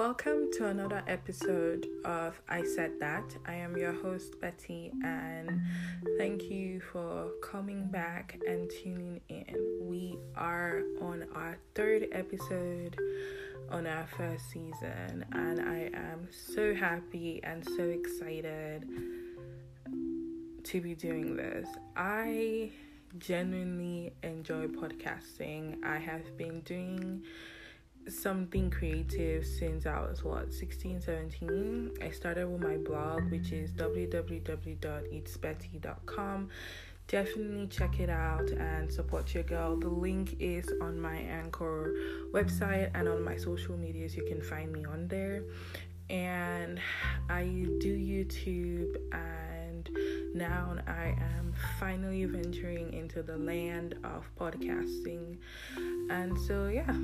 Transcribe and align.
Welcome 0.00 0.48
to 0.54 0.66
another 0.68 1.02
episode 1.06 1.86
of 2.06 2.40
I 2.48 2.64
Said 2.64 2.92
That. 3.00 3.36
I 3.44 3.52
am 3.56 3.76
your 3.76 3.92
host, 3.92 4.40
Betty, 4.40 4.90
and 5.04 5.60
thank 6.16 6.44
you 6.44 6.80
for 6.80 7.32
coming 7.42 7.84
back 7.88 8.40
and 8.48 8.70
tuning 8.82 9.20
in. 9.28 9.54
We 9.82 10.16
are 10.36 10.80
on 11.02 11.26
our 11.34 11.58
third 11.74 12.08
episode 12.12 12.96
on 13.70 13.86
our 13.86 14.06
first 14.16 14.48
season, 14.48 15.26
and 15.32 15.60
I 15.60 15.90
am 15.92 16.28
so 16.30 16.74
happy 16.74 17.42
and 17.44 17.62
so 17.62 17.82
excited 17.82 18.88
to 20.64 20.80
be 20.80 20.94
doing 20.94 21.36
this. 21.36 21.68
I 21.94 22.70
genuinely 23.18 24.14
enjoy 24.22 24.68
podcasting. 24.68 25.84
I 25.84 25.98
have 25.98 26.38
been 26.38 26.60
doing 26.60 27.22
something 28.10 28.70
creative 28.70 29.46
since 29.46 29.86
I 29.86 30.00
was 30.00 30.24
what 30.24 30.52
16 30.52 31.00
17 31.00 31.92
I 32.02 32.10
started 32.10 32.48
with 32.48 32.60
my 32.60 32.76
blog 32.76 33.30
which 33.30 33.52
is 33.52 33.70
www.itsbetty.com 33.72 36.50
definitely 37.10 37.66
check 37.66 37.98
it 37.98 38.08
out 38.08 38.48
and 38.52 38.90
support 38.90 39.34
your 39.34 39.42
girl. 39.42 39.76
The 39.76 39.88
link 39.88 40.36
is 40.38 40.72
on 40.80 41.00
my 41.00 41.16
anchor 41.16 41.92
website 42.32 42.90
and 42.94 43.08
on 43.08 43.24
my 43.24 43.36
social 43.36 43.76
medias. 43.76 44.16
You 44.16 44.24
can 44.24 44.40
find 44.40 44.72
me 44.72 44.84
on 44.84 45.08
there. 45.08 45.42
And 46.08 46.80
I 47.28 47.44
do 47.80 47.96
YouTube 47.96 48.96
and 49.12 49.90
now 50.34 50.76
I 50.86 51.16
am 51.36 51.52
finally 51.80 52.24
venturing 52.26 52.92
into 52.92 53.22
the 53.22 53.36
land 53.36 53.96
of 54.04 54.24
podcasting. 54.38 55.38
And 56.10 56.38
so 56.38 56.68
yeah 56.68 56.94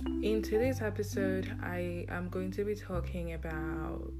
in 0.00 0.42
today's 0.42 0.80
episode, 0.80 1.56
I 1.62 2.06
am 2.08 2.28
going 2.28 2.50
to 2.52 2.64
be 2.64 2.74
talking 2.74 3.34
about 3.34 4.12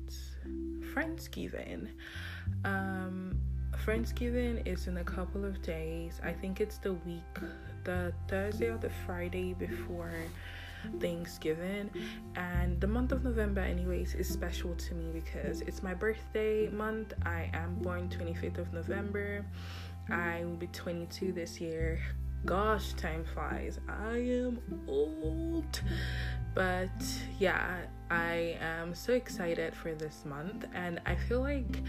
Friendsgiving. 0.95 1.89
Um, 2.65 3.41
Friendsgiving 3.85 4.67
is 4.67 4.87
in 4.87 4.99
a 4.99 5.05
couple 5.05 5.45
of 5.45 5.61
days. 5.63 6.21
I 6.23 6.33
think 6.33 6.61
it's 6.61 6.79
the 6.79 6.95
week, 6.95 7.39
the 7.85 8.13
Thursday 8.29 8.69
or 8.69 8.79
the 8.79 8.91
Friday 9.05 9.55
before 9.55 10.15
Thanksgiving. 11.01 11.91
And 12.37 12.81
the 12.81 12.87
month 12.87 13.13
of 13.13 13.25
November, 13.25 13.61
anyways, 13.61 14.15
is 14.15 14.29
special 14.29 14.75
to 14.75 14.95
me 14.95 15.11
because 15.13 15.61
it's 15.63 15.83
my 15.83 15.95
birthday 15.95 16.69
month. 16.69 17.15
I 17.25 17.51
am 17.53 17.75
born 17.77 18.09
25th 18.09 18.59
of 18.59 18.73
November. 18.73 19.45
I 20.09 20.45
will 20.45 20.57
be 20.57 20.69
22 20.69 21.33
this 21.33 21.61
year 21.61 22.01
gosh, 22.45 22.93
time 22.95 23.25
flies. 23.33 23.79
I 23.89 24.17
am 24.17 24.61
old. 24.87 25.81
But 26.55 26.89
yeah, 27.39 27.79
I 28.11 28.57
am 28.61 28.95
so 28.95 29.13
excited 29.13 29.75
for 29.75 29.95
this 29.95 30.25
month, 30.25 30.67
and 30.73 31.01
I 31.05 31.17
feel 31.17 31.41
like 31.41 31.83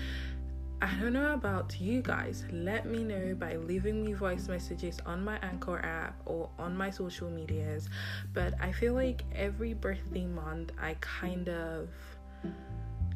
I 0.81 0.93
don't 0.99 1.13
know 1.13 1.33
about 1.33 1.79
you 1.79 2.01
guys. 2.01 2.43
Let 2.51 2.85
me 2.85 3.03
know 3.03 3.35
by 3.35 3.55
leaving 3.55 4.03
me 4.03 4.13
voice 4.13 4.47
messages 4.47 4.99
on 5.05 5.23
my 5.23 5.37
Anchor 5.41 5.79
app 5.79 6.19
or 6.25 6.49
on 6.59 6.75
my 6.75 6.89
social 6.89 7.29
medias. 7.29 7.89
But 8.33 8.53
I 8.59 8.71
feel 8.71 8.93
like 8.93 9.23
every 9.33 9.73
birthday 9.73 10.25
month, 10.25 10.71
I 10.81 10.95
kind 10.99 11.47
of 11.49 11.89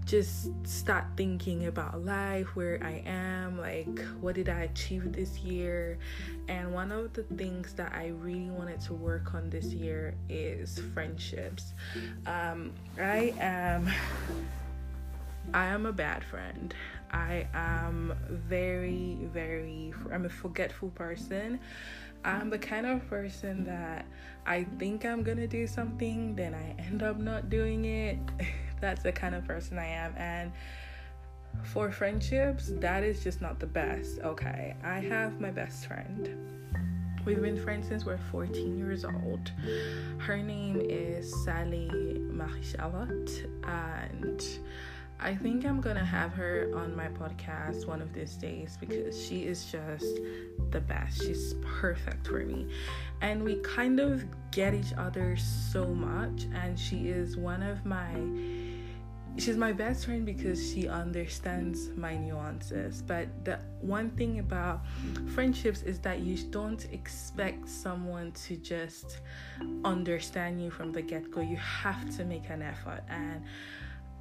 just 0.10 0.50
start 0.66 1.06
thinking 1.16 1.68
about 1.68 2.04
life, 2.04 2.56
where 2.56 2.80
I 2.84 3.04
am, 3.06 3.60
like 3.60 4.04
what 4.22 4.34
did 4.34 4.50
I 4.50 4.62
achieve 4.62 5.14
this 5.14 5.38
year. 5.38 6.00
And 6.48 6.74
one 6.74 6.92
of 6.92 7.14
the 7.14 7.22
things 7.24 7.74
that 7.74 7.94
I 7.94 8.08
really 8.08 8.50
wanted 8.50 8.82
to 8.82 8.96
work 8.96 9.36
on 9.36 9.52
this 9.52 9.66
year 9.66 10.16
is 10.28 10.82
friendships. 10.96 11.76
Um, 12.26 12.73
I 13.00 13.36
am 13.39 13.88
I 15.54 15.66
am 15.67 15.86
a 15.86 15.94
bad 15.94 16.23
friend. 16.23 16.73
I 17.12 17.48
am 17.54 18.14
very, 18.30 19.17
very, 19.32 19.94
I'm 20.12 20.26
a 20.26 20.30
forgetful 20.30 20.89
person. 20.89 21.60
I'm 22.26 22.50
the 22.50 22.60
kind 22.60 22.86
of 22.86 23.08
person 23.08 23.64
that 23.66 24.06
I 24.45 24.66
think 24.78 25.06
I'm 25.06 25.23
gonna 25.23 25.48
do 25.48 25.67
something, 25.67 26.36
then 26.36 26.54
I 26.54 26.76
end 26.82 27.04
up 27.04 27.17
not 27.17 27.50
doing 27.50 27.86
it. 27.86 28.17
That's 28.82 29.04
the 29.04 29.12
kind 29.12 29.36
of 29.36 29.45
person 29.45 29.78
I 29.78 29.88
am. 29.88 30.14
And 30.17 30.52
for 31.64 31.92
friendships, 31.92 32.72
that 32.76 33.04
is 33.04 33.23
just 33.23 33.42
not 33.42 33.60
the 33.60 33.67
best. 33.67 34.20
Okay, 34.20 34.76
I 34.84 35.00
have 35.00 35.40
my 35.40 35.52
best 35.52 35.88
friend. 35.88 36.36
We've 37.26 37.42
been 37.42 37.62
friends 37.62 37.88
since 37.88 38.06
we're 38.06 38.18
14 38.32 38.78
years 38.78 39.04
old. 39.04 39.52
Her 40.20 40.38
name 40.38 40.82
is 40.82 41.34
Sally 41.44 41.89
Marie 42.32 42.64
and 43.64 44.44
I 45.22 45.36
think 45.36 45.66
I'm 45.66 45.82
gonna 45.82 46.06
have 46.06 46.32
her 46.34 46.72
on 46.73 46.95
my 46.95 47.10
podcast 47.10 47.86
one 47.86 48.02
of 48.02 48.14
these 48.14 48.36
days 48.36 48.78
because 48.80 49.22
she 49.22 49.44
is 49.44 49.70
just 49.70 50.06
the 50.72 50.80
best. 50.80 51.22
She's 51.22 51.56
perfect 51.62 52.26
for 52.26 52.39
me. 52.39 52.70
And 53.22 53.44
we 53.44 53.58
kind 53.58 54.00
of 54.00 54.23
get 54.52 54.73
each 54.73 54.94
other 54.98 55.36
so 55.36 55.86
much, 55.88 56.48
and 56.54 56.80
she 56.80 57.10
is 57.10 57.36
one 57.36 57.64
of 57.64 57.86
my 57.86 58.16
she's 59.38 59.58
my 59.58 59.72
best 59.72 60.06
friend 60.06 60.26
because 60.26 60.72
she 60.72 60.88
understands 60.88 61.90
my 61.95 62.16
nuances. 62.16 63.02
But 63.02 63.28
the 63.45 63.60
one 63.82 64.10
thing 64.12 64.40
about 64.40 64.82
friendships 65.34 65.82
is 65.84 66.00
that 66.00 66.20
you 66.20 66.38
don't 66.50 66.86
expect 66.92 67.70
someone 67.70 68.32
to 68.48 68.58
just 68.58 69.20
understand 69.86 70.62
you 70.62 70.72
from 70.72 70.92
the 70.92 71.02
get 71.02 71.32
go. 71.32 71.42
You 71.42 71.58
have 71.58 72.16
to 72.18 72.26
make 72.26 72.50
an 72.50 72.62
effort. 72.62 73.04
And 73.10 73.44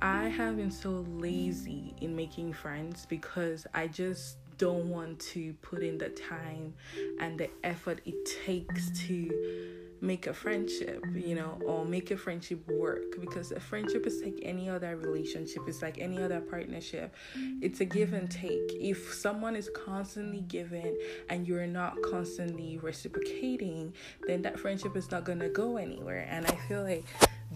I 0.00 0.28
have 0.28 0.56
been 0.56 0.70
so 0.70 1.04
lazy 1.08 1.94
in 2.00 2.14
making 2.14 2.52
friends 2.52 3.06
because 3.06 3.66
I 3.74 3.88
just 3.88 4.36
don't 4.56 4.88
want 4.88 5.18
to 5.20 5.54
put 5.62 5.82
in 5.82 5.98
the 5.98 6.08
time 6.08 6.74
and 7.20 7.38
the 7.38 7.48
effort 7.64 8.00
it 8.04 8.14
takes 8.44 8.90
to 9.06 9.87
make 10.00 10.26
a 10.26 10.34
friendship, 10.34 11.04
you 11.14 11.34
know, 11.34 11.58
or 11.66 11.84
make 11.84 12.10
a 12.10 12.16
friendship 12.16 12.66
work 12.68 13.20
because 13.20 13.52
a 13.52 13.60
friendship 13.60 14.06
is 14.06 14.22
like 14.22 14.38
any 14.42 14.68
other 14.68 14.96
relationship, 14.96 15.62
it's 15.66 15.82
like 15.82 15.98
any 15.98 16.22
other 16.22 16.40
partnership. 16.40 17.14
It's 17.60 17.80
a 17.80 17.84
give 17.84 18.12
and 18.12 18.30
take. 18.30 18.72
If 18.80 19.12
someone 19.12 19.56
is 19.56 19.70
constantly 19.74 20.42
giving 20.42 20.96
and 21.28 21.46
you're 21.46 21.66
not 21.66 21.96
constantly 22.02 22.78
reciprocating, 22.78 23.92
then 24.26 24.42
that 24.42 24.58
friendship 24.58 24.96
is 24.96 25.10
not 25.10 25.24
going 25.24 25.40
to 25.40 25.48
go 25.48 25.76
anywhere. 25.76 26.26
And 26.30 26.46
I 26.46 26.54
feel 26.68 26.82
like 26.82 27.04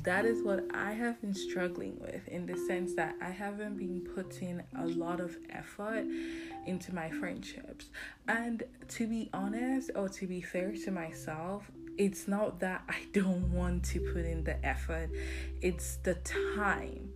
that 0.05 0.25
is 0.25 0.43
what 0.43 0.65
I 0.75 0.93
have 0.93 1.21
been 1.21 1.35
struggling 1.35 1.99
with 2.01 2.27
in 2.29 2.47
the 2.47 2.57
sense 2.57 2.95
that 2.95 3.15
I 3.21 3.31
haven't 3.31 3.77
been 3.77 4.01
putting 4.01 4.63
a 4.79 4.87
lot 4.87 5.21
of 5.21 5.37
effort 5.51 6.07
into 6.67 6.95
my 6.95 7.11
friendships. 7.11 7.91
And 8.27 8.63
to 8.89 9.07
be 9.07 9.29
honest, 9.33 9.91
or 9.95 10.09
to 10.09 10.27
be 10.27 10.41
fair 10.41 10.73
to 10.85 10.91
myself, 10.91 11.71
it's 11.99 12.27
not 12.27 12.61
that 12.61 12.83
I 12.89 13.07
don't 13.13 13.53
want 13.53 13.85
to 13.87 14.01
put 14.01 14.25
in 14.25 14.45
the 14.45 14.65
effort, 14.65 15.11
it's 15.61 15.97
the 15.97 16.15
time. 16.15 17.11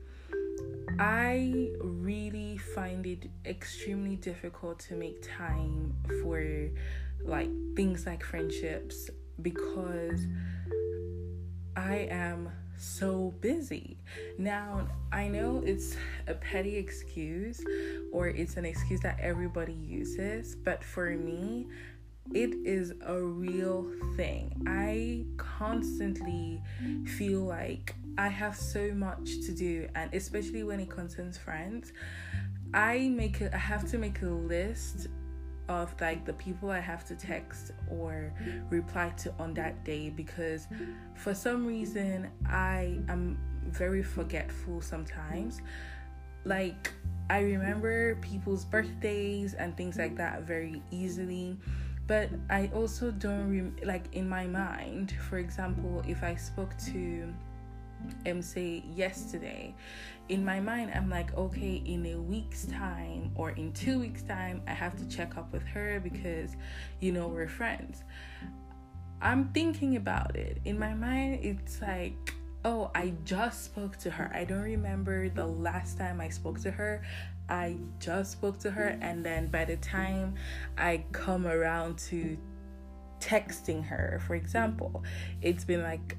I 0.99 1.71
really 1.81 2.59
find 2.59 3.07
it 3.07 3.29
extremely 3.45 4.17
difficult 4.17 4.79
to 4.81 4.95
make 4.95 5.27
time 5.37 5.95
for 6.23 6.71
like 7.25 7.51
things 7.75 8.07
like 8.07 8.25
friendships 8.25 9.11
because 9.43 10.27
I 11.77 12.09
am 12.11 12.51
so 12.79 13.35
busy. 13.41 13.99
Now, 14.39 14.89
I 15.13 15.29
know 15.29 15.63
it's 15.65 15.97
a 16.27 16.35
petty 16.35 16.77
excuse 16.77 17.63
or 18.13 18.29
it's 18.29 18.57
an 18.57 18.65
excuse 18.65 19.01
that 19.01 19.19
everybody 19.21 19.73
uses, 19.73 20.55
but 20.55 20.85
for 20.85 21.11
me, 21.11 21.67
it 22.33 22.55
is 22.65 22.93
a 23.05 23.21
real 23.21 23.91
thing. 24.17 24.53
I 24.67 25.25
constantly 25.37 26.63
feel 27.17 27.41
like 27.41 27.95
I 28.19 28.28
have 28.28 28.57
so 28.57 28.93
much 28.95 29.41
to 29.47 29.53
do, 29.53 29.89
and 29.95 30.13
especially 30.15 30.63
when 30.63 30.81
it 30.81 30.91
concerns 30.91 31.37
friends, 31.37 31.93
I 32.73 33.09
make 33.09 33.41
a, 33.41 33.55
I 33.55 33.59
have 33.59 33.89
to 33.91 33.99
make 33.99 34.23
a 34.23 34.27
list 34.27 35.09
of 35.69 35.95
like 36.01 36.25
the 36.25 36.33
people 36.34 36.71
I 36.71 36.78
have 36.78 37.05
to 37.07 37.17
text 37.17 37.73
or 37.91 38.33
reply 38.71 39.11
to 39.19 39.34
on 39.39 39.53
that 39.55 39.84
day 39.84 40.11
because 40.11 40.69
for 41.15 41.34
some 41.34 41.67
reason 41.67 42.31
I 42.49 43.01
am 43.09 43.39
very 43.65 44.03
forgetful 44.03 44.81
sometimes. 44.81 45.61
Like 46.45 46.93
I 47.29 47.41
remember 47.41 48.15
people's 48.17 48.65
birthdays 48.65 49.55
and 49.55 49.77
things 49.77 49.97
like 49.97 50.17
that 50.17 50.43
very 50.43 50.83
easily 50.91 51.57
but 52.07 52.31
I 52.51 52.71
also 52.75 53.11
don't 53.11 53.51
rem- 53.51 53.77
like 53.85 54.15
in 54.15 54.29
my 54.29 54.47
mind. 54.47 55.15
For 55.29 55.39
example, 55.39 56.03
if 56.07 56.23
I 56.23 56.35
spoke 56.37 56.77
to 56.93 57.33
MC 58.25 58.85
yesterday, 58.95 59.75
in 60.29 60.45
my 60.45 60.61
mind, 60.61 60.93
I'm 60.95 61.09
like, 61.09 61.37
okay, 61.37 61.83
in 61.85 62.07
a 62.07 62.17
week's 62.17 62.67
time 62.67 63.33
or 63.35 63.51
in 63.51 63.73
two 63.73 63.99
weeks' 64.01 64.23
time, 64.23 64.63
I 64.67 64.73
have 64.73 64.97
to 64.97 65.09
check 65.09 65.37
up 65.37 65.53
with 65.53 65.67
her 65.69 66.01
because, 66.01 66.57
you 67.01 67.13
know, 67.13 67.29
we're 67.29 67.49
friends. 67.49 68.05
I'm 69.21 69.49
thinking 69.49 69.97
about 69.97 70.37
it. 70.37 70.59
In 70.65 70.79
my 70.79 70.95
mind, 70.95 71.41
it's 71.43 71.81
like, 71.81 72.35
oh, 72.65 72.91
I 72.95 73.15
just 73.25 73.65
spoke 73.65 73.97
to 73.99 74.11
her. 74.11 74.31
I 74.35 74.45
don't 74.45 74.63
remember 74.63 75.29
the 75.29 75.47
last 75.47 75.99
time 75.99 76.21
I 76.21 76.29
spoke 76.29 76.61
to 76.63 76.71
her. 76.71 77.03
I 77.48 77.77
just 78.01 78.33
spoke 78.33 78.59
to 78.60 78.71
her, 78.71 78.98
and 79.01 79.25
then 79.25 79.48
by 79.48 79.65
the 79.65 79.77
time 79.77 80.34
I 80.77 81.04
come 81.13 81.47
around 81.47 81.98
to 82.10 82.37
texting 83.21 83.84
her, 83.84 84.21
for 84.27 84.34
example, 84.34 85.04
it's 85.43 85.65
been 85.65 85.83
like 85.83 86.16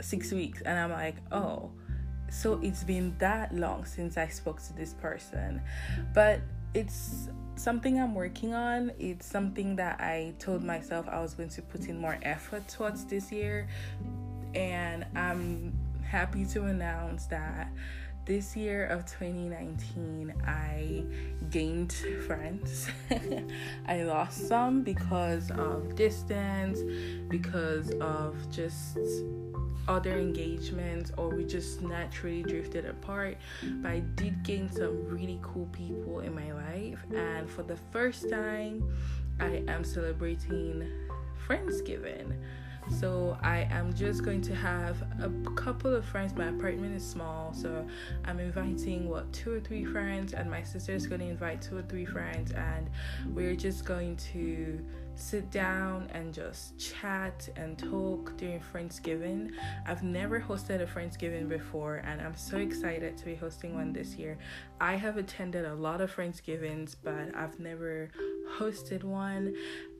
six 0.00 0.32
weeks, 0.32 0.60
and 0.62 0.78
I'm 0.78 0.92
like, 0.92 1.16
oh, 1.32 1.70
so 2.28 2.60
it's 2.62 2.84
been 2.84 3.14
that 3.18 3.54
long 3.54 3.84
since 3.84 4.16
I 4.16 4.28
spoke 4.28 4.62
to 4.64 4.72
this 4.74 4.94
person. 4.94 5.62
But 6.12 6.40
it's 6.74 7.28
something 7.54 7.98
I'm 7.98 8.14
working 8.14 8.52
on. 8.52 8.92
It's 8.98 9.26
something 9.26 9.76
that 9.76 10.00
I 10.00 10.34
told 10.38 10.62
myself 10.62 11.08
I 11.08 11.20
was 11.20 11.34
going 11.34 11.48
to 11.50 11.62
put 11.62 11.86
in 11.88 11.98
more 11.98 12.18
effort 12.22 12.68
towards 12.68 13.04
this 13.04 13.32
year. 13.32 13.68
And 14.54 15.06
I'm 15.14 15.72
happy 16.02 16.44
to 16.46 16.64
announce 16.64 17.26
that 17.26 17.68
this 18.26 18.56
year 18.56 18.86
of 18.86 19.06
2019, 19.06 20.34
I 20.44 21.04
gained 21.48 21.92
friends. 22.26 22.88
I 23.86 24.02
lost 24.02 24.48
some 24.48 24.82
because 24.82 25.52
of 25.52 25.94
distance, 25.94 26.80
because 27.28 27.92
of 28.00 28.34
just 28.50 28.98
other 29.86 30.18
engagements, 30.18 31.12
or 31.16 31.28
we 31.28 31.44
just 31.44 31.82
naturally 31.82 32.42
drifted 32.42 32.84
apart. 32.84 33.36
But 33.62 33.92
I 33.92 34.00
did 34.16 34.42
gain 34.42 34.72
some 34.72 35.06
really 35.06 35.38
cool 35.40 35.66
people 35.66 36.20
in 36.20 36.34
my 36.34 36.52
life, 36.52 36.98
and 37.14 37.48
for 37.48 37.62
the 37.62 37.76
first 37.92 38.28
time, 38.28 38.92
I 39.38 39.62
am 39.68 39.84
celebrating 39.84 40.90
Friendsgiving. 41.46 42.36
So 42.90 43.36
I 43.42 43.66
am 43.70 43.92
just 43.92 44.24
going 44.24 44.40
to 44.42 44.54
have 44.54 44.96
a 45.20 45.28
couple 45.50 45.94
of 45.94 46.04
friends. 46.04 46.34
My 46.34 46.46
apartment 46.46 46.94
is 46.94 47.06
small, 47.06 47.52
so 47.52 47.86
I'm 48.24 48.38
inviting 48.38 49.08
what 49.08 49.30
two 49.32 49.52
or 49.52 49.60
three 49.60 49.84
friends, 49.84 50.32
and 50.32 50.50
my 50.50 50.62
sister 50.62 50.92
is 50.92 51.06
going 51.06 51.20
to 51.20 51.26
invite 51.26 51.60
two 51.60 51.76
or 51.76 51.82
three 51.82 52.06
friends, 52.06 52.52
and 52.52 52.88
we're 53.34 53.56
just 53.56 53.84
going 53.84 54.16
to 54.32 54.84
sit 55.14 55.50
down 55.50 56.08
and 56.12 56.32
just 56.32 56.78
chat 56.78 57.48
and 57.56 57.78
talk 57.78 58.36
during 58.36 58.60
Friendsgiving. 58.60 59.50
I've 59.86 60.02
never 60.02 60.40
hosted 60.40 60.82
a 60.82 60.86
Friendsgiving 60.86 61.48
before, 61.48 61.96
and 61.96 62.20
I'm 62.20 62.36
so 62.36 62.58
excited 62.58 63.16
to 63.16 63.24
be 63.24 63.34
hosting 63.34 63.74
one 63.74 63.92
this 63.92 64.14
year. 64.14 64.38
I 64.80 64.96
have 64.96 65.16
attended 65.16 65.64
a 65.64 65.74
lot 65.74 66.00
of 66.00 66.14
Friendsgivings, 66.14 66.96
but 67.02 67.34
I've 67.34 67.58
never 67.58 68.10
hosted 68.58 69.04
one, 69.04 69.54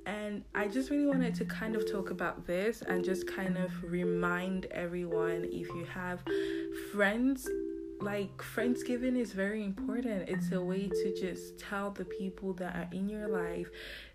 and 0.07 0.45
I 0.55 0.69
just 0.69 0.91
really 0.91 1.07
wanted 1.07 1.35
to 1.35 1.45
kind 1.45 1.75
of 1.75 1.91
talk 1.91 2.11
about 2.11 2.47
this 2.47 2.83
and 2.83 3.05
just 3.05 3.27
kind 3.27 3.59
of 3.59 3.71
remind 3.83 4.67
everyone 4.67 5.45
if 5.51 5.67
you 5.69 5.85
have 5.93 6.21
friends, 6.93 7.49
like 8.01 8.37
Friendsgiving 8.39 9.19
is 9.19 9.33
very 9.33 9.65
important. 9.65 10.29
It's 10.29 10.53
a 10.53 10.61
way 10.61 10.87
to 10.89 11.15
just 11.21 11.59
tell 11.59 11.91
the 11.91 12.05
people 12.05 12.53
that 12.55 12.77
are 12.77 12.89
in 12.93 13.09
your 13.09 13.27
life 13.27 13.69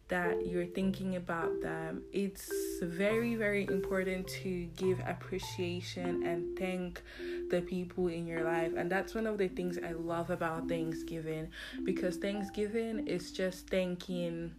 that 0.08 0.46
you're 0.46 0.66
thinking 0.66 1.18
about 1.18 1.62
them. 1.62 2.04
It's 2.14 2.50
very, 2.82 3.36
very 3.36 3.64
important 3.64 4.28
to 4.44 4.66
give 4.78 5.00
appreciation 5.06 6.26
and 6.26 6.58
thank 6.58 7.02
the 7.50 7.62
people 7.62 8.08
in 8.08 8.28
your 8.28 8.44
life. 8.44 8.74
And 8.78 8.90
that's 8.90 9.14
one 9.14 9.28
of 9.28 9.38
the 9.38 9.50
things 9.50 9.78
I 9.78 9.92
love 9.92 10.30
about 10.30 10.70
Thanksgiving 10.70 11.50
because 11.84 12.16
Thanksgiving 12.18 13.08
is 13.08 13.32
just 13.32 13.70
thanking 13.70 14.52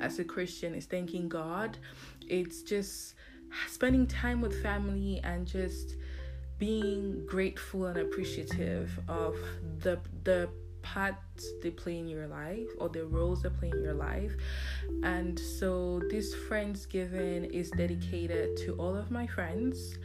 as 0.00 0.18
a 0.18 0.24
Christian 0.24 0.74
is 0.74 0.86
thanking 0.86 1.28
God. 1.28 1.78
It's 2.28 2.62
just 2.62 3.14
spending 3.68 4.06
time 4.06 4.40
with 4.40 4.62
family 4.62 5.20
and 5.22 5.46
just 5.46 5.96
being 6.58 7.24
grateful 7.26 7.86
and 7.86 7.98
appreciative 7.98 8.98
of 9.08 9.36
the 9.80 9.98
the 10.22 10.48
parts 10.82 11.46
they 11.62 11.70
play 11.70 11.98
in 11.98 12.06
your 12.06 12.26
life 12.26 12.68
or 12.78 12.88
the 12.90 13.04
roles 13.06 13.42
they 13.42 13.48
play 13.48 13.70
in 13.70 13.82
your 13.82 13.94
life. 13.94 14.32
And 15.02 15.38
so 15.38 16.00
this 16.10 16.34
Friendsgiving 16.48 17.50
is 17.50 17.70
dedicated 17.70 18.56
to 18.58 18.74
all 18.74 18.94
of 18.94 19.10
my 19.10 19.26
friends. 19.26 19.98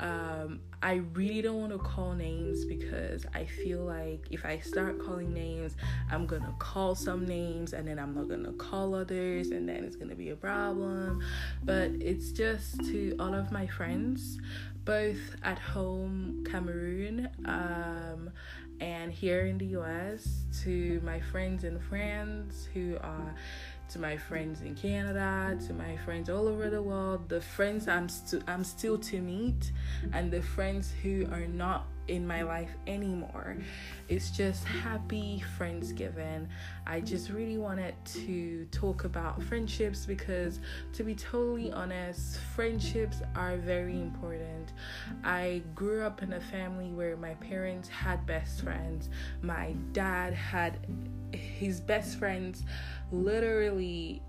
Um, 0.00 0.60
I 0.80 1.02
really 1.14 1.42
don't 1.42 1.60
want 1.60 1.72
to 1.72 1.78
call 1.78 2.14
names 2.14 2.64
because 2.64 3.26
I 3.34 3.44
feel 3.44 3.80
like 3.80 4.28
if 4.30 4.44
I 4.44 4.60
start 4.60 5.04
calling 5.04 5.32
names, 5.34 5.74
I'm 6.10 6.24
gonna 6.26 6.54
call 6.58 6.94
some 6.94 7.26
names 7.26 7.72
and 7.72 7.88
then 7.88 7.98
I'm 7.98 8.14
not 8.14 8.28
gonna 8.28 8.52
call 8.52 8.94
others, 8.94 9.48
and 9.50 9.68
then 9.68 9.84
it's 9.84 9.96
gonna 9.96 10.14
be 10.14 10.30
a 10.30 10.36
problem. 10.36 11.22
But 11.64 11.90
it's 12.00 12.30
just 12.30 12.78
to 12.86 13.16
all 13.18 13.34
of 13.34 13.50
my 13.50 13.66
friends, 13.66 14.38
both 14.84 15.36
at 15.42 15.58
home, 15.58 16.44
Cameroon, 16.48 17.28
um, 17.44 18.30
and 18.80 19.12
here 19.12 19.46
in 19.46 19.58
the 19.58 19.66
US, 19.78 20.44
to 20.62 21.00
my 21.04 21.20
friends 21.20 21.64
in 21.64 21.80
France 21.80 22.68
who 22.72 22.96
are 23.02 23.34
to 23.90 23.98
my 23.98 24.16
friends 24.16 24.60
in 24.60 24.74
Canada, 24.74 25.58
to 25.66 25.72
my 25.72 25.96
friends 25.98 26.28
all 26.28 26.46
over 26.46 26.68
the 26.68 26.82
world, 26.82 27.28
the 27.28 27.40
friends 27.40 27.88
I'm 27.88 28.08
st- 28.08 28.42
I'm 28.46 28.64
still 28.64 28.98
to 28.98 29.20
meet, 29.20 29.72
and 30.12 30.30
the 30.30 30.42
friends 30.42 30.92
who 31.02 31.26
are 31.32 31.46
not 31.46 31.86
in 32.08 32.26
my 32.26 32.42
life 32.42 32.70
anymore. 32.86 33.56
It's 34.08 34.30
just 34.30 34.64
happy 34.64 35.44
Friendsgiving. 35.58 36.46
I 36.86 37.00
just 37.00 37.30
really 37.30 37.58
wanted 37.58 37.94
to 38.06 38.66
talk 38.70 39.04
about 39.04 39.42
friendships 39.42 40.06
because, 40.06 40.60
to 40.94 41.04
be 41.04 41.14
totally 41.14 41.70
honest, 41.70 42.38
friendships 42.56 43.20
are 43.36 43.56
very 43.56 44.00
important. 44.00 44.72
I 45.22 45.62
grew 45.74 46.02
up 46.02 46.22
in 46.22 46.32
a 46.32 46.40
family 46.40 46.90
where 46.90 47.16
my 47.16 47.34
parents 47.34 47.88
had 47.88 48.24
best 48.26 48.62
friends, 48.62 49.10
my 49.42 49.74
dad 49.92 50.32
had 50.32 50.78
his 51.32 51.80
best 51.80 52.18
friends 52.18 52.62
literally 53.12 54.22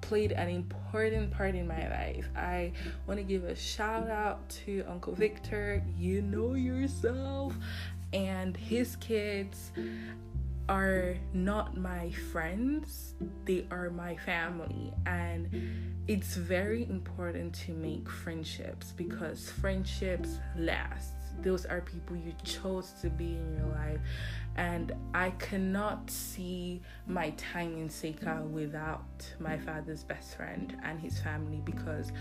played 0.00 0.32
an 0.32 0.48
important 0.48 1.30
part 1.30 1.54
in 1.54 1.68
my 1.68 1.88
life. 1.88 2.28
I 2.34 2.72
want 3.06 3.18
to 3.18 3.24
give 3.24 3.44
a 3.44 3.54
shout 3.54 4.08
out 4.08 4.48
to 4.64 4.84
Uncle 4.88 5.14
Victor, 5.14 5.84
you 5.96 6.22
know 6.22 6.54
yourself, 6.54 7.54
and 8.12 8.56
his 8.56 8.96
kids 8.96 9.70
are 10.70 11.16
not 11.34 11.76
my 11.76 12.12
friends, 12.32 13.14
they 13.44 13.66
are 13.72 13.90
my 13.90 14.16
family. 14.16 14.92
And 15.04 15.50
it's 16.06 16.36
very 16.36 16.88
important 16.88 17.52
to 17.66 17.72
make 17.72 18.08
friendships 18.08 18.92
because 18.96 19.50
friendships 19.50 20.38
last. 20.56 21.12
Those 21.42 21.66
are 21.66 21.80
people 21.80 22.16
you 22.16 22.32
chose 22.44 22.92
to 23.02 23.10
be 23.10 23.36
in 23.36 23.56
your 23.56 23.66
life 23.66 24.00
and 24.56 24.92
I 25.14 25.30
cannot 25.30 26.10
see 26.10 26.82
my 27.06 27.30
time 27.30 27.76
in 27.76 27.88
Seka 27.88 28.46
without 28.48 29.34
my 29.38 29.56
father's 29.56 30.02
best 30.02 30.36
friend 30.36 30.76
and 30.82 31.00
his 31.00 31.18
family 31.20 31.62
because 31.64 32.12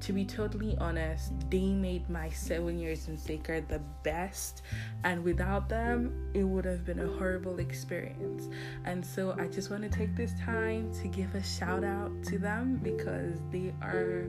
to 0.00 0.12
be 0.12 0.24
totally 0.24 0.76
honest, 0.78 1.32
they 1.50 1.66
made 1.72 2.08
my 2.08 2.30
seven 2.30 2.78
years 2.78 3.08
in 3.08 3.16
Seka 3.16 3.66
the 3.68 3.80
best, 4.02 4.62
and 5.04 5.24
without 5.24 5.68
them, 5.68 6.30
it 6.34 6.44
would 6.44 6.64
have 6.64 6.84
been 6.84 7.00
a 7.00 7.06
horrible 7.06 7.58
experience. 7.58 8.48
And 8.84 9.04
so, 9.04 9.34
I 9.38 9.48
just 9.48 9.70
want 9.70 9.82
to 9.82 9.88
take 9.88 10.14
this 10.14 10.32
time 10.40 10.92
to 11.02 11.08
give 11.08 11.34
a 11.34 11.42
shout 11.42 11.84
out 11.84 12.12
to 12.24 12.38
them 12.38 12.80
because 12.82 13.38
they 13.50 13.74
are 13.82 14.28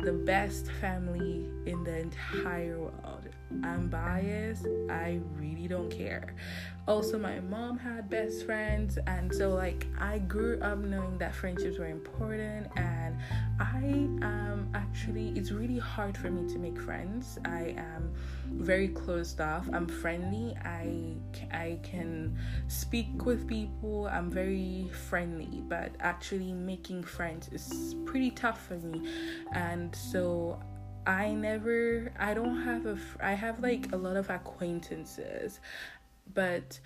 the 0.00 0.12
best 0.12 0.70
family 0.80 1.48
in 1.66 1.84
the 1.84 1.98
entire 1.98 2.78
world. 2.78 3.28
I'm 3.64 3.88
biased, 3.88 4.66
I 4.88 5.20
really 5.36 5.68
don't 5.68 5.90
care. 5.90 6.34
Also, 6.88 7.18
my 7.18 7.40
mom 7.40 7.78
had 7.78 8.08
best 8.10 8.44
friends, 8.46 8.98
and 9.06 9.32
so 9.32 9.50
like 9.50 9.86
I 9.98 10.18
grew 10.18 10.60
up 10.60 10.78
knowing 10.78 11.18
that 11.18 11.34
friendships 11.34 11.78
were 11.78 11.86
important, 11.86 12.66
and 12.76 13.16
I 13.60 14.08
am 14.24 14.70
actually, 14.74 15.28
it's 15.36 15.52
really 15.52 15.78
hard 15.78 16.16
for 16.16 16.30
me 16.30 16.50
to 16.52 16.58
make 16.58 16.80
friends. 16.80 17.38
I 17.44 17.74
am 17.76 18.12
very 18.46 18.88
closed 18.88 19.40
off. 19.40 19.68
I'm 19.72 19.86
friendly. 19.86 20.56
I 20.64 21.14
I 21.52 21.78
can 21.82 22.36
speak 22.68 23.24
with 23.24 23.46
people. 23.46 24.08
I'm 24.08 24.30
very 24.30 24.90
friendly, 25.08 25.62
but 25.68 25.92
actually 26.00 26.52
making 26.52 27.04
friends 27.04 27.48
is 27.52 27.94
pretty 28.04 28.30
tough 28.30 28.66
for 28.66 28.74
me. 28.74 29.08
And 29.52 29.94
so 29.94 30.58
I 31.06 31.32
never 31.32 32.12
I 32.18 32.34
don't 32.34 32.62
have 32.62 32.86
a 32.86 32.98
I 33.20 33.32
have 33.32 33.60
like 33.60 33.92
a 33.92 33.96
lot 33.96 34.16
of 34.16 34.30
acquaintances, 34.30 35.60
but 36.34 36.78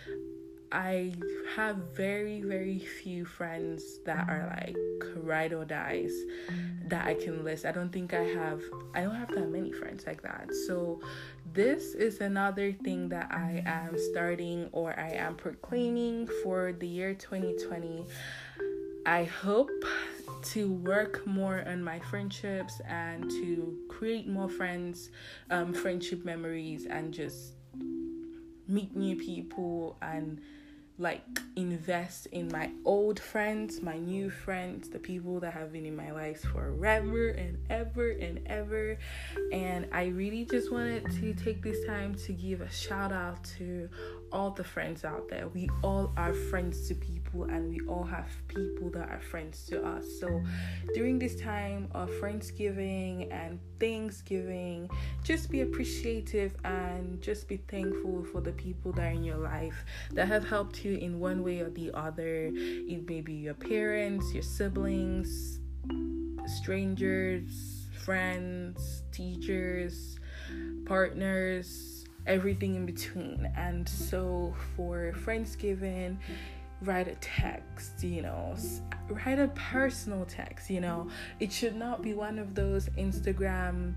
I 0.75 1.13
have 1.55 1.77
very, 1.95 2.43
very 2.43 2.81
few 2.81 3.25
friends 3.25 4.01
that 4.07 4.29
are 4.29 4.53
like 4.57 4.77
ride 5.23 5.53
or 5.53 5.65
dies 5.65 6.13
that 6.89 7.07
I 7.07 7.15
can 7.15 7.45
list. 7.45 7.65
I 7.65 7.71
don't 7.71 7.93
think 7.93 8.13
I 8.13 8.25
have, 8.25 8.61
I 8.93 9.03
don't 9.03 9.15
have 9.15 9.29
that 9.29 9.49
many 9.49 9.71
friends 9.71 10.05
like 10.05 10.23
that. 10.23 10.53
So, 10.67 11.01
this 11.53 11.95
is 11.95 12.21
another 12.21 12.73
thing 12.73 13.09
that 13.11 13.31
I 13.31 13.63
am 13.65 13.97
starting 14.11 14.69
or 14.73 14.99
I 14.99 15.11
am 15.11 15.37
proclaiming 15.37 16.29
for 16.43 16.73
the 16.73 16.89
year 16.89 17.15
2020. 17.15 18.07
I 19.07 19.25
hope 19.25 19.71
to 20.45 20.71
work 20.71 21.27
more 21.27 21.65
on 21.67 21.83
my 21.83 21.99
friendships 21.99 22.81
and 22.87 23.31
to 23.31 23.79
create 23.89 24.29
more 24.29 24.49
friends, 24.49 25.11
um, 25.51 25.73
friendship 25.73 26.25
memories, 26.25 26.87
and 26.87 27.13
just 27.13 27.55
meet 28.69 28.95
new 28.97 29.17
people 29.17 29.97
and 30.03 30.41
like 30.97 31.23
invest 31.57 32.27
in 32.27 32.47
my 32.53 32.71
old 32.85 33.19
friends, 33.19 33.83
my 33.83 33.99
new 33.99 34.31
friends, 34.31 34.89
the 34.89 34.99
people 34.99 35.41
that 35.41 35.53
have 35.53 35.73
been 35.73 35.85
in 35.85 35.97
my 35.97 36.13
life 36.13 36.43
forever 36.43 37.31
and 37.31 37.59
ever 37.69 38.11
and 38.11 38.41
ever. 38.47 38.97
And 39.53 39.89
I 39.93 40.07
really 40.07 40.45
just 40.45 40.71
wanted 40.71 41.11
to 41.21 41.35
take 41.35 41.63
this 41.63 41.85
time 41.85 42.15
to 42.27 42.33
give 42.33 42.61
a 42.61 42.71
shout 42.71 43.13
out 43.13 43.43
to 43.59 43.89
all 44.31 44.51
the 44.51 44.63
friends 44.63 45.05
out 45.05 45.29
there. 45.29 45.49
We 45.49 45.69
all 45.83 46.13
are 46.17 46.33
friends 46.33 46.87
to 46.89 46.95
people 46.95 47.24
and 47.43 47.69
we 47.69 47.81
all 47.89 48.05
have 48.05 48.29
people 48.49 48.89
that 48.91 49.11
are 49.11 49.21
friends 49.21 49.67
to 49.67 49.85
us. 49.85 50.07
So 50.21 50.43
during 50.95 51.19
this 51.19 51.35
time 51.35 51.89
of 51.93 52.09
Friendsgiving 52.13 53.33
and 53.33 53.59
Thanksgiving, 53.81 54.89
just 55.25 55.51
be 55.51 55.63
appreciative 55.63 56.55
and 56.65 57.21
just 57.21 57.49
be 57.49 57.59
thankful 57.69 58.25
for 58.25 58.41
the 58.41 58.53
people 58.53 58.93
that 58.93 59.03
are 59.03 59.11
in 59.11 59.25
your 59.25 59.39
life 59.39 59.85
that 60.13 60.29
have 60.29 60.49
helped 60.49 60.85
you 60.85 60.97
in 60.97 61.19
one 61.19 61.43
way 61.43 61.61
or 61.61 61.71
the 61.71 61.91
other. 61.93 62.51
It 62.55 63.09
may 63.09 63.21
be 63.21 63.35
your 63.35 63.55
parents, 63.55 64.33
your 64.33 64.45
siblings, 64.45 65.59
strangers, 66.47 67.89
friends, 68.05 69.03
teachers, 69.13 70.19
partners, 70.85 72.05
everything 72.27 72.75
in 72.75 72.87
between. 72.87 73.51
And 73.57 73.89
so 73.89 74.55
for 74.77 75.13
Friendsgiving, 75.25 76.19
write 76.85 77.09
a 77.09 77.15
text, 77.17 78.03
you 78.03 78.23
know, 78.23 78.55
write 79.09 79.39
a 79.39 79.49
personal 79.49 80.25
text, 80.25 80.71
you 80.71 80.81
know. 80.81 81.09
It 81.41 81.53
should 81.53 81.77
not 81.77 82.03
be 82.03 82.15
one 82.15 82.39
of 82.39 82.55
those 82.55 82.89
Instagram 82.91 83.95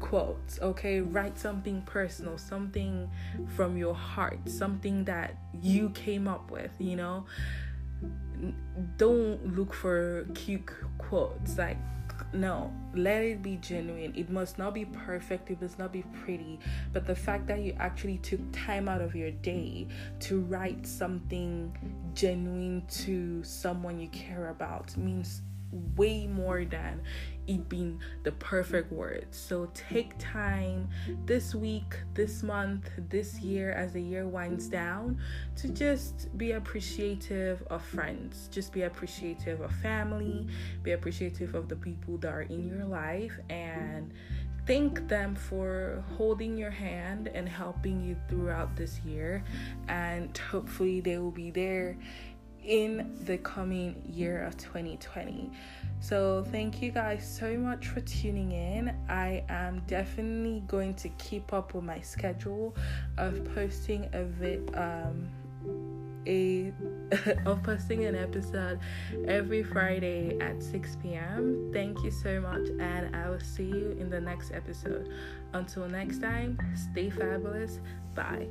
quotes, 0.00 0.60
okay? 0.60 1.00
Write 1.00 1.38
something 1.38 1.82
personal, 1.82 2.38
something 2.38 3.10
from 3.56 3.76
your 3.76 3.94
heart, 3.94 4.38
something 4.48 5.04
that 5.04 5.36
you 5.60 5.90
came 5.90 6.28
up 6.28 6.50
with, 6.50 6.70
you 6.78 6.96
know. 6.96 7.24
Don't 8.96 9.56
look 9.56 9.74
for 9.74 10.26
cute 10.34 10.70
quotes 10.98 11.58
like 11.58 11.78
no 12.32 12.72
let 12.94 13.22
it 13.22 13.42
be 13.42 13.56
genuine. 13.56 14.12
It 14.16 14.30
must 14.30 14.58
not 14.58 14.74
be 14.74 14.84
perfect 14.84 15.50
it 15.50 15.60
must 15.60 15.78
not 15.78 15.92
be 15.92 16.02
pretty 16.24 16.58
but 16.92 17.06
the 17.06 17.14
fact 17.14 17.46
that 17.46 17.60
you 17.60 17.74
actually 17.78 18.18
took 18.18 18.40
time 18.52 18.88
out 18.88 19.00
of 19.00 19.14
your 19.14 19.30
day 19.30 19.86
to 20.20 20.40
write 20.40 20.86
something 20.86 21.76
genuine 22.14 22.82
to 22.88 23.42
someone 23.44 23.98
you 23.98 24.08
care 24.08 24.48
about 24.48 24.96
means 24.96 25.42
way 25.96 26.26
more 26.26 26.64
than 26.64 27.00
it 27.48 27.68
being 27.68 27.98
the 28.22 28.32
perfect 28.32 28.92
word. 28.92 29.26
So 29.30 29.70
take 29.74 30.12
time 30.18 30.88
this 31.24 31.54
week, 31.54 31.96
this 32.14 32.42
month, 32.42 32.90
this 33.08 33.40
year 33.40 33.72
as 33.72 33.92
the 33.92 34.02
year 34.02 34.28
winds 34.28 34.68
down 34.68 35.18
to 35.56 35.68
just 35.68 36.36
be 36.38 36.52
appreciative 36.52 37.62
of 37.70 37.82
friends, 37.82 38.48
just 38.52 38.72
be 38.72 38.82
appreciative 38.82 39.60
of 39.60 39.72
family, 39.76 40.46
be 40.82 40.92
appreciative 40.92 41.54
of 41.54 41.68
the 41.68 41.76
people 41.76 42.18
that 42.18 42.32
are 42.32 42.42
in 42.42 42.64
your 42.64 42.84
life 42.84 43.32
and 43.48 44.12
thank 44.66 45.08
them 45.08 45.34
for 45.34 46.04
holding 46.18 46.58
your 46.58 46.70
hand 46.70 47.28
and 47.28 47.48
helping 47.48 48.04
you 48.04 48.14
throughout 48.28 48.76
this 48.76 49.00
year. 49.00 49.42
And 49.88 50.36
hopefully 50.36 51.00
they 51.00 51.16
will 51.16 51.30
be 51.30 51.50
there 51.50 51.96
in 52.68 53.18
the 53.24 53.38
coming 53.38 54.00
year 54.06 54.44
of 54.44 54.56
2020. 54.58 55.50
So, 56.00 56.44
thank 56.52 56.80
you 56.80 56.92
guys 56.92 57.26
so 57.26 57.56
much 57.56 57.88
for 57.88 58.00
tuning 58.02 58.52
in. 58.52 58.94
I 59.08 59.42
am 59.48 59.82
definitely 59.88 60.62
going 60.68 60.94
to 60.96 61.08
keep 61.10 61.52
up 61.52 61.74
with 61.74 61.82
my 61.82 62.00
schedule 62.00 62.76
of 63.16 63.42
posting 63.54 64.08
a 64.12 64.22
vid 64.24 64.70
um 64.76 65.28
a 66.26 66.72
of 67.46 67.62
posting 67.62 68.04
an 68.04 68.14
episode 68.14 68.78
every 69.26 69.62
Friday 69.62 70.38
at 70.40 70.62
6 70.62 70.98
p.m. 71.02 71.70
Thank 71.72 72.04
you 72.04 72.10
so 72.10 72.40
much, 72.40 72.68
and 72.78 73.16
I 73.16 73.30
will 73.30 73.40
see 73.40 73.64
you 73.64 73.96
in 73.98 74.10
the 74.10 74.20
next 74.20 74.52
episode. 74.52 75.08
Until 75.54 75.88
next 75.88 76.20
time, 76.20 76.58
stay 76.76 77.10
fabulous. 77.10 77.80
Bye. 78.14 78.46